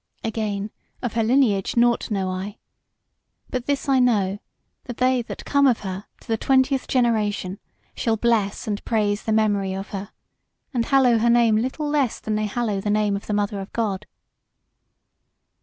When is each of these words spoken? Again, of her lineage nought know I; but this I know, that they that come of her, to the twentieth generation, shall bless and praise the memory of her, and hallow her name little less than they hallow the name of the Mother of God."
Again, 0.23 0.71
of 1.03 1.13
her 1.13 1.21
lineage 1.21 1.77
nought 1.77 2.09
know 2.09 2.27
I; 2.27 2.57
but 3.51 3.67
this 3.67 3.87
I 3.87 3.99
know, 3.99 4.39
that 4.85 4.97
they 4.97 5.21
that 5.21 5.45
come 5.45 5.67
of 5.67 5.81
her, 5.81 6.05
to 6.21 6.27
the 6.27 6.37
twentieth 6.37 6.87
generation, 6.87 7.59
shall 7.95 8.17
bless 8.17 8.65
and 8.67 8.83
praise 8.83 9.21
the 9.21 9.31
memory 9.31 9.73
of 9.75 9.89
her, 9.89 10.09
and 10.73 10.85
hallow 10.85 11.19
her 11.19 11.29
name 11.29 11.55
little 11.55 11.87
less 11.87 12.19
than 12.19 12.33
they 12.33 12.47
hallow 12.47 12.81
the 12.81 12.89
name 12.89 13.15
of 13.15 13.27
the 13.27 13.33
Mother 13.35 13.59
of 13.59 13.71
God." 13.73 14.07